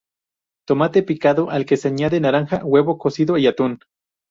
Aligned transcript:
Tomate 0.67 1.03
picado 1.03 1.51
al 1.51 1.67
que 1.67 1.77
se 1.77 1.89
añade 1.89 2.19
naranja, 2.19 2.65
huevo 2.65 2.97
cocido 2.97 3.37
y 3.37 3.45
atún. 3.45 3.79